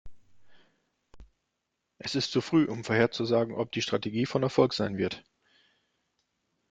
[1.99, 5.23] Es ist zu früh, um vorherzusagen, ob die Strategie von Erfolg sein wird.